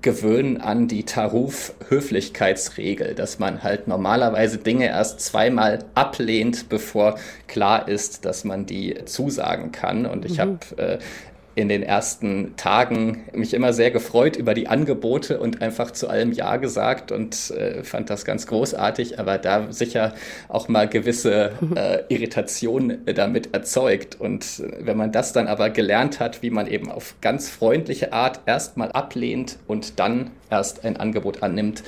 [0.03, 7.15] gewöhnen an die Taruf-Höflichkeitsregel, dass man halt normalerweise Dinge erst zweimal ablehnt, bevor
[7.47, 10.07] klar ist, dass man die zusagen kann.
[10.07, 10.41] Und ich mhm.
[10.41, 10.99] habe äh,
[11.61, 16.33] in den ersten Tagen mich immer sehr gefreut über die Angebote und einfach zu allem
[16.33, 20.15] Ja gesagt und äh, fand das ganz großartig, aber da sicher
[20.49, 24.21] auch mal gewisse äh, Irritation damit erzeugt.
[24.21, 28.13] Und äh, wenn man das dann aber gelernt hat, wie man eben auf ganz freundliche
[28.13, 31.83] Art erstmal ablehnt und dann erst ein Angebot annimmt,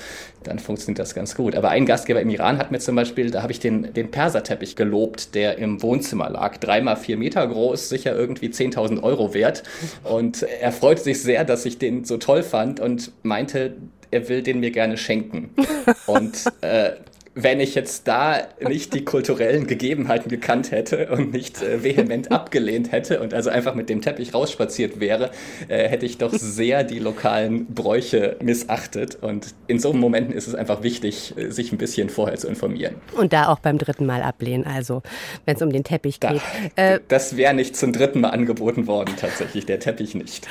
[0.44, 1.54] dann funktioniert das ganz gut.
[1.54, 4.76] Aber ein Gastgeber im Iran hat mir zum Beispiel, da habe ich den, den Perserteppich
[4.76, 6.56] gelobt, der im Wohnzimmer lag.
[6.58, 9.62] Dreimal vier Meter groß, sicher irgendwie 10.000 Euro wert.
[10.04, 13.74] Und er freute sich sehr, dass ich den so toll fand und meinte,
[14.10, 15.50] er will den mir gerne schenken.
[16.06, 16.92] Und äh,
[17.34, 22.92] wenn ich jetzt da nicht die kulturellen Gegebenheiten gekannt hätte und nicht äh, vehement abgelehnt
[22.92, 25.30] hätte und also einfach mit dem Teppich rausspaziert wäre,
[25.68, 29.16] äh, hätte ich doch sehr die lokalen Bräuche missachtet.
[29.22, 32.96] Und in so Momenten ist es einfach wichtig, äh, sich ein bisschen vorher zu informieren.
[33.16, 35.02] Und da auch beim dritten Mal ablehnen, also
[35.46, 36.40] wenn es um den Teppich geht.
[36.76, 40.46] Da, äh, das wäre nicht zum dritten Mal angeboten worden, tatsächlich, der Teppich nicht.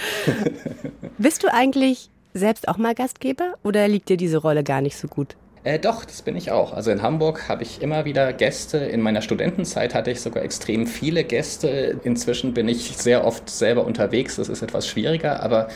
[1.19, 5.07] Bist du eigentlich selbst auch mal Gastgeber oder liegt dir diese Rolle gar nicht so
[5.07, 5.35] gut?
[5.63, 6.73] Äh, doch, das bin ich auch.
[6.73, 8.77] Also in Hamburg habe ich immer wieder Gäste.
[8.77, 11.99] In meiner Studentenzeit hatte ich sogar extrem viele Gäste.
[12.03, 14.37] Inzwischen bin ich sehr oft selber unterwegs.
[14.37, 15.67] Das ist etwas schwieriger, aber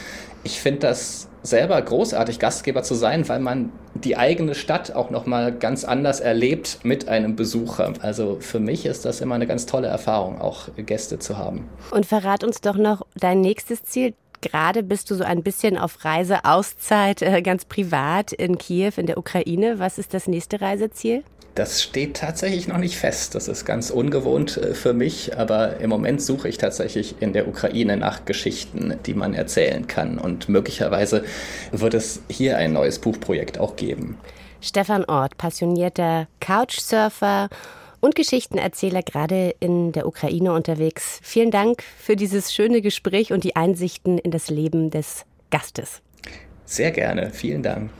[0.43, 5.53] ich finde das selber großartig, Gastgeber zu sein, weil man die eigene Stadt auch nochmal
[5.53, 7.93] ganz anders erlebt mit einem Besucher.
[8.01, 11.69] Also für mich ist das immer eine ganz tolle Erfahrung, auch Gäste zu haben.
[11.91, 14.15] Und verrat uns doch noch dein nächstes Ziel
[14.45, 19.17] gerade bist du so ein bisschen auf Reiseauszeit, äh, ganz privat in Kiew in der
[19.17, 19.79] Ukraine.
[19.79, 21.23] Was ist das nächste Reiseziel?
[21.55, 23.34] Das steht tatsächlich noch nicht fest.
[23.34, 27.47] Das ist ganz ungewohnt äh, für mich, aber im Moment suche ich tatsächlich in der
[27.47, 30.19] Ukraine nach Geschichten, die man erzählen kann.
[30.19, 31.23] Und möglicherweise
[31.71, 34.17] wird es hier ein neues Buchprojekt auch geben.
[34.62, 37.49] Stefan Ort, passionierter Couchsurfer
[38.01, 41.19] und Geschichtenerzähler gerade in der Ukraine unterwegs.
[41.23, 46.01] Vielen Dank für dieses schöne Gespräch und die Einsichten in das Leben des Gastes.
[46.65, 47.91] Sehr gerne, vielen Dank.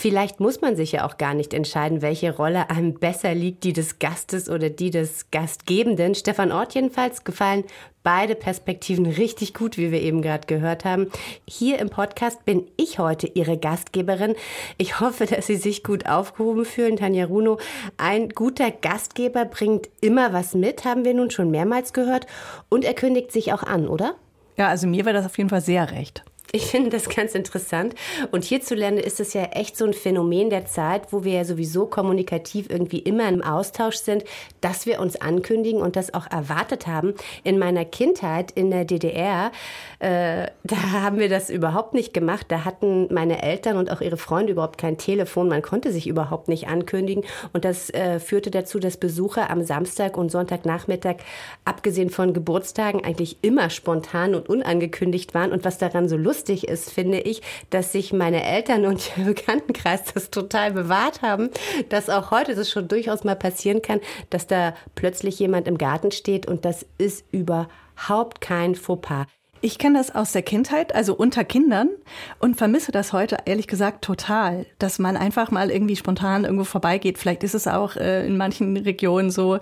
[0.00, 3.74] Vielleicht muss man sich ja auch gar nicht entscheiden, welche Rolle einem besser liegt, die
[3.74, 6.14] des Gastes oder die des Gastgebenden.
[6.14, 7.64] Stefan Ort jedenfalls gefallen
[8.02, 11.10] beide Perspektiven richtig gut, wie wir eben gerade gehört haben.
[11.46, 14.36] Hier im Podcast bin ich heute Ihre Gastgeberin.
[14.78, 17.58] Ich hoffe, dass Sie sich gut aufgehoben fühlen, Tanja Runo.
[17.98, 22.26] Ein guter Gastgeber bringt immer was mit, haben wir nun schon mehrmals gehört.
[22.70, 24.14] Und er kündigt sich auch an, oder?
[24.56, 26.24] Ja, also mir war das auf jeden Fall sehr recht.
[26.52, 27.94] Ich finde das ganz interessant.
[28.32, 31.86] Und hierzulande ist es ja echt so ein Phänomen der Zeit, wo wir ja sowieso
[31.86, 34.24] kommunikativ irgendwie immer im Austausch sind,
[34.60, 37.14] dass wir uns ankündigen und das auch erwartet haben.
[37.44, 39.52] In meiner Kindheit in der DDR,
[40.00, 42.46] äh, da haben wir das überhaupt nicht gemacht.
[42.48, 45.48] Da hatten meine Eltern und auch ihre Freunde überhaupt kein Telefon.
[45.48, 47.22] Man konnte sich überhaupt nicht ankündigen.
[47.52, 51.18] Und das äh, führte dazu, dass Besucher am Samstag und Sonntagnachmittag,
[51.64, 55.52] abgesehen von Geburtstagen, eigentlich immer spontan und unangekündigt waren.
[55.52, 59.24] Und was daran so lustig lustig ist, finde ich, dass sich meine Eltern und ihr
[59.34, 61.50] Bekanntenkreis das total bewahrt haben,
[61.90, 64.00] dass auch heute das schon durchaus mal passieren kann,
[64.30, 69.26] dass da plötzlich jemand im Garten steht und das ist überhaupt kein Fauxpas.
[69.62, 71.90] Ich kenne das aus der Kindheit, also unter Kindern
[72.38, 77.18] und vermisse das heute ehrlich gesagt total, dass man einfach mal irgendwie spontan irgendwo vorbeigeht.
[77.18, 79.58] Vielleicht ist es auch äh, in manchen Regionen so.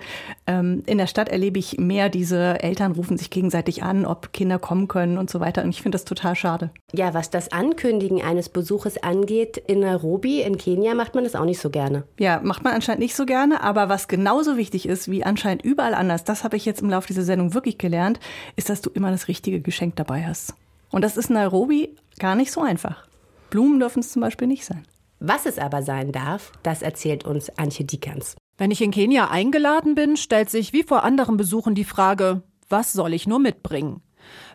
[0.46, 4.60] Ähm, in der Stadt erlebe ich mehr diese Eltern rufen sich gegenseitig an, ob Kinder
[4.60, 5.64] kommen können und so weiter.
[5.64, 6.70] Und ich finde das total schade.
[6.92, 11.44] Ja, was das Ankündigen eines Besuches angeht, in Nairobi, in Kenia, macht man das auch
[11.44, 12.04] nicht so gerne.
[12.20, 13.64] Ja, macht man anscheinend nicht so gerne.
[13.64, 17.08] Aber was genauso wichtig ist wie anscheinend überall anders, das habe ich jetzt im Laufe
[17.08, 18.20] dieser Sendung wirklich gelernt,
[18.54, 20.54] ist, dass du immer das richtige Geschenk Geschenk dabei hast.
[20.90, 23.06] Und das ist in Nairobi gar nicht so einfach.
[23.50, 24.86] Blumen dürfen es zum Beispiel nicht sein.
[25.20, 28.36] Was es aber sein darf, das erzählt uns Antje Diekerns.
[28.56, 32.92] Wenn ich in Kenia eingeladen bin, stellt sich wie vor anderen Besuchen die Frage, was
[32.92, 34.02] soll ich nur mitbringen?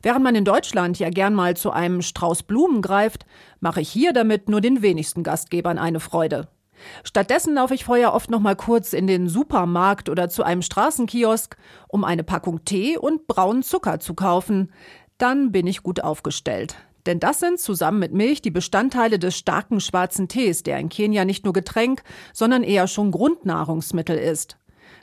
[0.04, 3.26] Während man in Deutschland ja gern mal zu einem Strauß Blumen greift,
[3.60, 6.48] mache ich hier damit nur den wenigsten Gastgebern eine Freude.
[7.04, 11.58] Stattdessen laufe ich vorher oft noch mal kurz in den Supermarkt oder zu einem Straßenkiosk,
[11.88, 14.72] um eine Packung Tee und braunen Zucker zu kaufen,
[15.24, 16.76] dann bin ich gut aufgestellt.
[17.06, 21.24] Denn das sind zusammen mit Milch die Bestandteile des starken schwarzen Tees, der in Kenia
[21.24, 24.58] nicht nur Getränk, sondern eher schon Grundnahrungsmittel ist.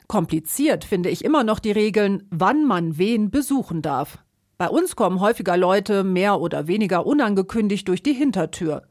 [0.07, 4.19] Kompliziert finde ich immer noch die Regeln, wann man wen besuchen darf.
[4.59, 8.83] Bei uns kommen häufiger Leute mehr oder weniger unangekündigt durch die Hintertür.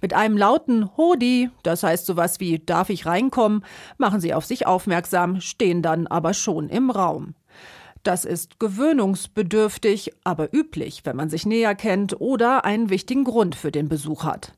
[0.00, 3.62] Mit einem lauten Hodi, das heißt sowas wie darf ich reinkommen,
[3.98, 7.34] machen sie auf sich aufmerksam, stehen dann aber schon im Raum.
[8.02, 13.72] Das ist gewöhnungsbedürftig, aber üblich, wenn man sich näher kennt oder einen wichtigen Grund für
[13.72, 14.54] den Besuch hat.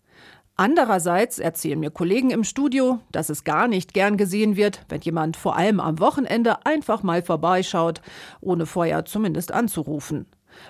[0.57, 5.38] Andererseits erzählen mir Kollegen im Studio, dass es gar nicht gern gesehen wird, wenn jemand
[5.38, 8.03] vor allem am Wochenende einfach mal vorbeischaut,
[8.42, 10.26] ohne vorher zumindest anzurufen.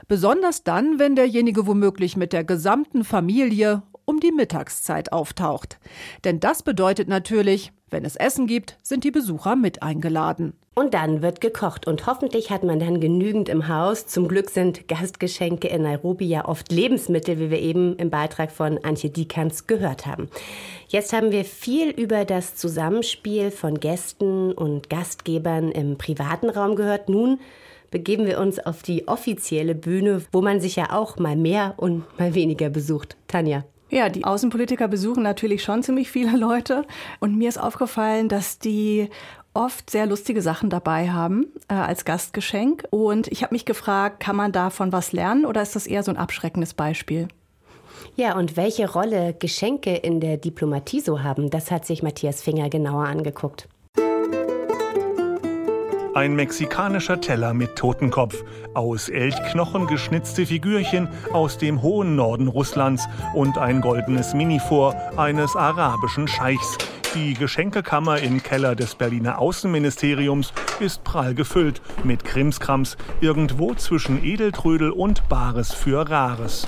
[0.06, 5.78] Besonders dann, wenn derjenige womöglich mit der gesamten Familie um die Mittagszeit auftaucht.
[6.24, 10.52] Denn das bedeutet natürlich, wenn es Essen gibt, sind die Besucher mit eingeladen.
[10.74, 14.06] Und dann wird gekocht und hoffentlich hat man dann genügend im Haus.
[14.06, 18.78] Zum Glück sind Gastgeschenke in Nairobi ja oft Lebensmittel, wie wir eben im Beitrag von
[18.84, 20.28] Antje Diekanz gehört haben.
[20.88, 27.08] Jetzt haben wir viel über das Zusammenspiel von Gästen und Gastgebern im privaten Raum gehört.
[27.08, 27.38] Nun
[27.90, 32.04] begeben wir uns auf die offizielle Bühne, wo man sich ja auch mal mehr und
[32.18, 33.16] mal weniger besucht.
[33.26, 33.64] Tanja.
[33.90, 36.86] Ja, die Außenpolitiker besuchen natürlich schon ziemlich viele Leute.
[37.18, 39.10] Und mir ist aufgefallen, dass die
[39.52, 42.84] oft sehr lustige Sachen dabei haben äh, als Gastgeschenk.
[42.90, 46.12] Und ich habe mich gefragt, kann man davon was lernen oder ist das eher so
[46.12, 47.28] ein abschreckendes Beispiel?
[48.14, 52.68] Ja, und welche Rolle Geschenke in der Diplomatie so haben, das hat sich Matthias Finger
[52.68, 53.68] genauer angeguckt.
[56.12, 58.42] Ein mexikanischer Teller mit Totenkopf,
[58.74, 66.26] aus Elchknochen geschnitzte Figürchen aus dem hohen Norden Russlands und ein goldenes Minifor eines arabischen
[66.26, 66.78] Scheichs.
[67.14, 74.90] Die Geschenkekammer im Keller des Berliner Außenministeriums ist prall gefüllt mit Krimskrams irgendwo zwischen Edeltrödel
[74.90, 76.66] und Bares für Rares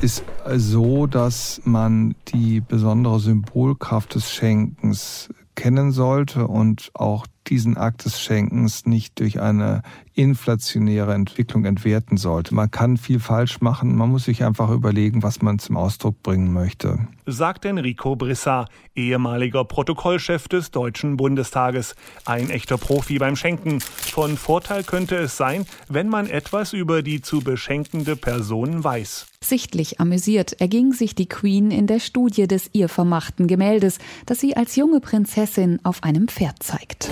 [0.00, 0.24] ist
[0.56, 8.20] so, dass man die besondere Symbolkraft des Schenkens kennen sollte und auch diesen Akt des
[8.20, 9.82] Schenkens nicht durch eine
[10.14, 12.54] inflationäre Entwicklung entwerten sollte.
[12.54, 16.52] Man kann viel falsch machen, man muss sich einfach überlegen, was man zum Ausdruck bringen
[16.52, 16.98] möchte.
[17.26, 21.94] Sagt Enrico Brissat, ehemaliger Protokollchef des Deutschen Bundestages.
[22.24, 23.80] Ein echter Profi beim Schenken.
[23.80, 29.26] Von Vorteil könnte es sein, wenn man etwas über die zu beschenkende Person weiß.
[29.42, 34.56] Sichtlich amüsiert erging sich die Queen in der Studie des ihr vermachten Gemäldes, das sie
[34.56, 37.10] als junge Prinzessin auf einem Pferd zeigt.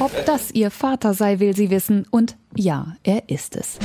[0.00, 2.06] Ob das ihr Vater sei, will sie wissen.
[2.10, 3.78] Und ja, er ist es.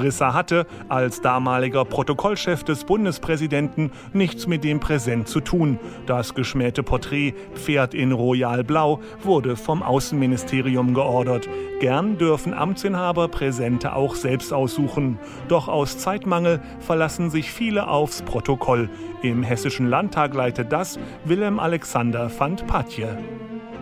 [0.00, 5.78] Brissa hatte, als damaliger Protokollchef des Bundespräsidenten, nichts mit dem Präsent zu tun.
[6.06, 11.50] Das geschmähte Porträt Pferd in Royal Blau wurde vom Außenministerium geordert.
[11.80, 15.18] Gern dürfen Amtsinhaber Präsente auch selbst aussuchen.
[15.48, 18.88] Doch aus Zeitmangel verlassen sich viele aufs Protokoll.
[19.20, 23.18] Im Hessischen Landtag leitet das Willem Alexander van Patje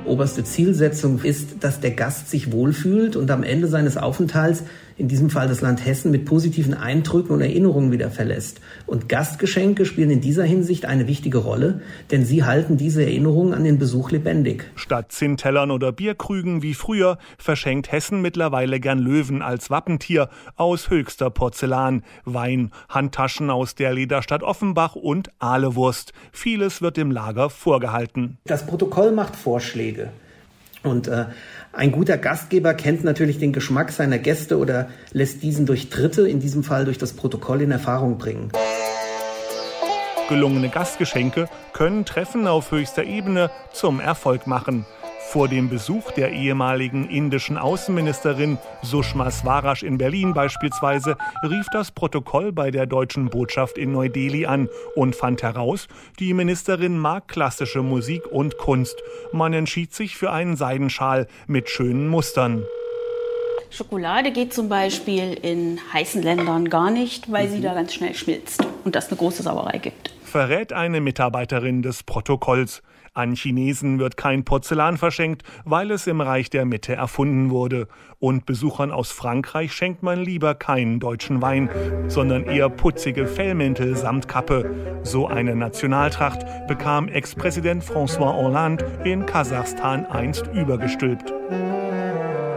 [0.09, 4.65] oberste Zielsetzung ist, dass der Gast sich wohlfühlt und am Ende seines Aufenthalts
[4.99, 8.61] in diesem Fall das Land Hessen mit positiven Eindrücken und Erinnerungen wieder verlässt.
[8.85, 13.63] Und Gastgeschenke spielen in dieser Hinsicht eine wichtige Rolle, denn sie halten diese Erinnerungen an
[13.63, 14.65] den Besuch lebendig.
[14.75, 21.31] Statt Zinntellern oder Bierkrügen wie früher verschenkt Hessen mittlerweile gern Löwen als Wappentier aus höchster
[21.31, 26.13] Porzellan, Wein, Handtaschen aus der Lederstadt Offenbach und Ahlewurst.
[26.33, 28.39] Vieles wird im Lager vorgehalten.
[28.47, 30.11] Das Protokoll macht Vorschläge.
[30.83, 31.27] Und äh,
[31.79, 36.41] ein guter Gastgeber kennt natürlich den Geschmack seiner Gäste oder lässt diesen durch Dritte, in
[36.41, 38.51] diesem Fall durch das Protokoll, in Erfahrung bringen.
[40.29, 44.87] Gelungene Gastgeschenke können Treffen auf höchster Ebene zum Erfolg machen.
[45.31, 52.51] Vor dem Besuch der ehemaligen indischen Außenministerin Sushma Swaraj in Berlin beispielsweise rief das Protokoll
[52.51, 55.87] bei der deutschen Botschaft in Neu-Delhi an und fand heraus,
[56.19, 58.97] die Ministerin mag klassische Musik und Kunst.
[59.31, 62.65] Man entschied sich für einen Seidenschal mit schönen Mustern.
[63.69, 68.67] Schokolade geht zum Beispiel in heißen Ländern gar nicht, weil sie da ganz schnell schmilzt
[68.85, 70.11] und das eine große Sauerei gibt.
[70.25, 72.83] Verrät eine Mitarbeiterin des Protokolls.
[73.15, 77.89] An Chinesen wird kein Porzellan verschenkt, weil es im Reich der Mitte erfunden wurde.
[78.19, 81.71] Und Besuchern aus Frankreich schenkt man lieber keinen deutschen Wein,
[82.09, 85.01] sondern eher putzige Fellmäntel samt Kappe.
[85.03, 91.33] So eine Nationaltracht bekam Ex-Präsident François Hollande in Kasachstan einst übergestülpt.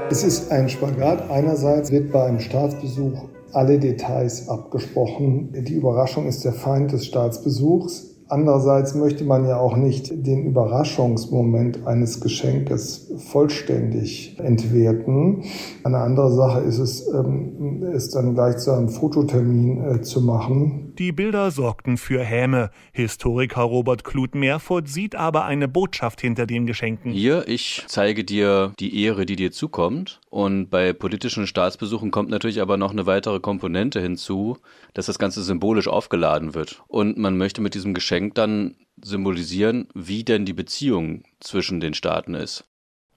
[0.10, 1.30] Es ist ein Spagat.
[1.30, 5.54] Einerseits wird bei einem Staatsbesuch alle Details abgesprochen.
[5.54, 8.11] Die Überraschung ist der Feind des Staatsbesuchs.
[8.32, 15.44] Andererseits möchte man ja auch nicht den Überraschungsmoment eines Geschenkes vollständig entwerten.
[15.84, 20.91] Eine andere Sache ist es, ähm, es dann gleich zu einem Fototermin äh, zu machen.
[21.02, 22.70] Die Bilder sorgten für Häme.
[22.94, 27.12] Historiker Robert Kluth-Meerfurt sieht aber eine Botschaft hinter den Geschenken.
[27.12, 30.22] Hier, ich zeige dir die Ehre, die dir zukommt.
[30.30, 34.60] Und bei politischen Staatsbesuchen kommt natürlich aber noch eine weitere Komponente hinzu,
[34.94, 36.84] dass das Ganze symbolisch aufgeladen wird.
[36.88, 41.94] Und man möchte mit diesem Geschenk Geschenk dann symbolisieren, wie denn die Beziehung zwischen den
[41.94, 42.66] Staaten ist.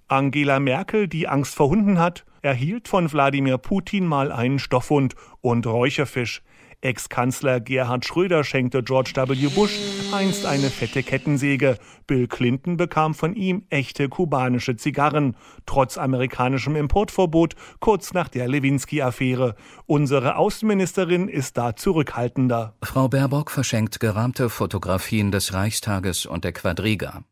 [0.08, 5.66] Angela Merkel, die Angst vor Hunden hat, erhielt von Wladimir Putin mal einen Stoffhund und
[5.66, 6.42] Räucherfisch.
[6.84, 9.48] Ex-Kanzler Gerhard Schröder schenkte George W.
[9.48, 9.78] Bush
[10.12, 11.78] einst eine fette Kettensäge.
[12.06, 19.56] Bill Clinton bekam von ihm echte kubanische Zigarren, trotz amerikanischem Importverbot kurz nach der Lewinsky-Affäre.
[19.86, 22.76] Unsere Außenministerin ist da zurückhaltender.
[22.82, 27.24] Frau Baerbock verschenkt gerahmte Fotografien des Reichstages und der Quadriga.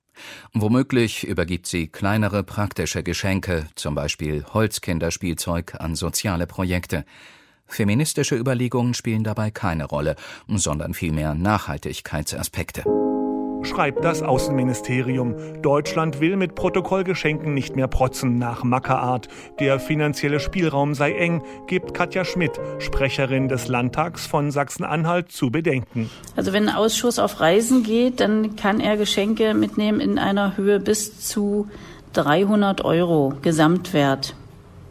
[0.53, 7.05] Womöglich übergibt sie kleinere praktische Geschenke, zum Beispiel Holzkinderspielzeug an soziale Projekte.
[7.72, 10.16] Feministische Überlegungen spielen dabei keine Rolle,
[10.48, 12.85] sondern vielmehr Nachhaltigkeitsaspekte.
[13.64, 15.62] Schreibt das Außenministerium.
[15.62, 19.28] Deutschland will mit Protokollgeschenken nicht mehr protzen nach Mackerart.
[19.61, 26.11] Der finanzielle Spielraum sei eng, gibt Katja Schmidt, Sprecherin des Landtags von Sachsen-Anhalt, zu bedenken.
[26.35, 30.80] Also wenn ein Ausschuss auf Reisen geht, dann kann er Geschenke mitnehmen in einer Höhe
[30.80, 31.68] bis zu
[32.14, 34.35] 300 Euro Gesamtwert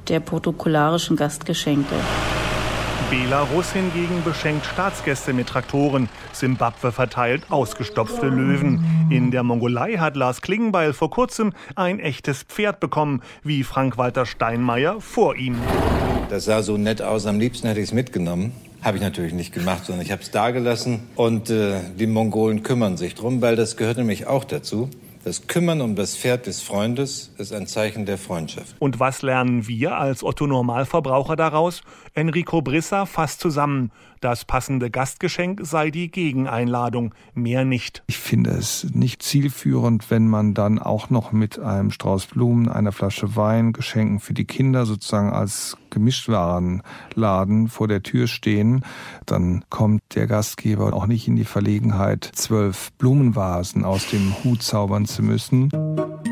[0.08, 1.96] der protokollarischen Gastgeschenke.
[3.12, 6.08] Belarus hingegen beschenkt Staatsgäste mit Traktoren.
[6.32, 8.86] Simbabwe verteilt ausgestopfte Löwen.
[9.10, 15.02] In der Mongolei hat Lars Klingenbeil vor kurzem ein echtes Pferd bekommen, wie Frank-Walter Steinmeier
[15.02, 15.58] vor ihm.
[16.30, 18.54] Das sah so nett aus, am liebsten hätte ich es mitgenommen.
[18.82, 22.96] Habe ich natürlich nicht gemacht, sondern ich habe es dagelassen und äh, die Mongolen kümmern
[22.96, 24.90] sich drum, weil das gehört nämlich auch dazu.
[25.24, 28.76] Das Kümmern um das Pferd des Freundes ist ein Zeichen der Freundschaft.
[28.80, 31.84] Und was lernen wir als Otto Normalverbraucher daraus?
[32.16, 33.92] Enrico Brissa fasst zusammen.
[34.20, 38.04] Das passende Gastgeschenk sei die Gegeneinladung, mehr nicht.
[38.06, 42.92] Ich finde es nicht zielführend, wenn man dann auch noch mit einem Strauß Blumen, einer
[42.92, 48.86] Flasche Wein, Geschenken für die Kinder sozusagen als Gemischtwarenladen vor der Tür stehen.
[49.26, 55.06] Dann kommt der Gastgeber auch nicht in die Verlegenheit, zwölf Blumenvasen aus dem Hut zaubern
[55.16, 55.70] zu müssen.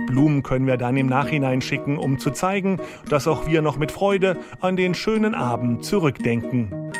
[0.08, 3.92] Blumen können wir dann im Nachhinein schicken, um zu zeigen, dass auch wir noch mit
[3.92, 6.92] Freude an den schönen Abend zurückdenken.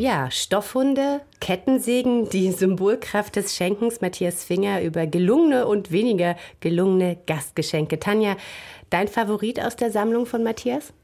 [0.00, 4.00] Ja, Stoffhunde, Kettensägen, die Symbolkraft des Schenkens.
[4.00, 8.00] Matthias Finger über gelungene und weniger gelungene Gastgeschenke.
[8.00, 8.36] Tanja,
[8.88, 10.94] dein Favorit aus der Sammlung von Matthias?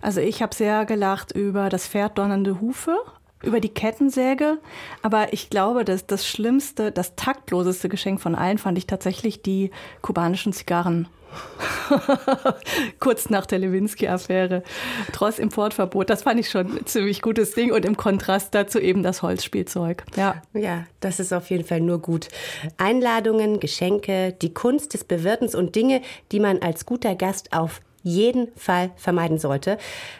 [0.00, 2.96] Also ich habe sehr gelacht über das Pferd donnernde Hufe,
[3.42, 4.58] über die Kettensäge.
[5.02, 9.70] Aber ich glaube, dass das schlimmste, das taktloseste Geschenk von allen fand ich tatsächlich die
[10.02, 11.08] kubanischen Zigarren.
[13.00, 14.62] Kurz nach der Lewinsky-Affäre.
[15.12, 16.10] Trotz Importverbot.
[16.10, 20.04] Das fand ich schon ein ziemlich gutes Ding und im Kontrast dazu eben das Holzspielzeug.
[20.16, 20.42] Ja.
[20.54, 22.28] Ja, das ist auf jeden Fall nur gut.
[22.78, 28.48] Einladungen, Geschenke, die Kunst des Bewirtens und Dinge, die man als guter Gast auf jeden
[28.56, 29.78] Fall vermeiden sollte.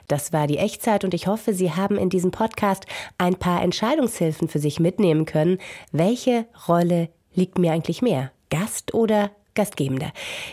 [0.09, 2.84] Das war die Echtzeit und ich hoffe, Sie haben in diesem Podcast
[3.16, 5.59] ein paar Entscheidungshilfen für sich mitnehmen können.
[5.93, 8.32] Welche Rolle liegt mir eigentlich mehr?
[8.51, 10.12] Gast oder Gastgebender.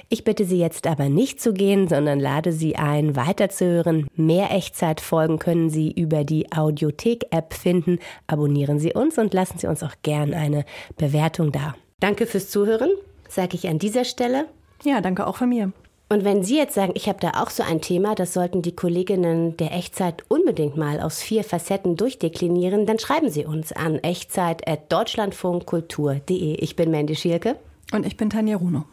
[0.10, 4.08] Ich bitte Sie jetzt aber nicht zu gehen, sondern lade Sie ein, weiterzuhören.
[4.16, 8.00] Mehr Echtzeitfolgen können Sie über die Audiothek-App finden.
[8.28, 10.66] Abonnieren Sie uns und lassen Sie uns auch gern eine
[10.98, 11.76] Bewertung da.
[12.00, 12.92] Danke fürs Zuhören,
[13.28, 14.46] sage ich an dieser Stelle.
[14.84, 15.72] Ja, danke auch von mir.
[16.10, 18.76] Und wenn Sie jetzt sagen, ich habe da auch so ein Thema, das sollten die
[18.76, 26.54] Kolleginnen der Echtzeit unbedingt mal aus vier Facetten durchdeklinieren, dann schreiben Sie uns an echtzeit.deutschlandfunkkultur.de.
[26.56, 27.56] Ich bin Mandy Schielke.
[27.92, 28.86] Und ich bin Tanja Runo.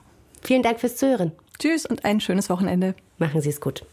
[0.43, 1.33] Vielen Dank fürs Zuhören.
[1.59, 2.95] Tschüss und ein schönes Wochenende.
[3.19, 3.85] Machen Sie es gut.